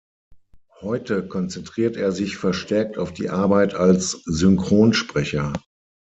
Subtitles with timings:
[0.81, 5.53] Heute konzentriert er sich verstärkt auf die Arbeit als Synchronsprecher.